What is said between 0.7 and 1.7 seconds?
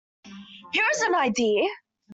Here is an idea!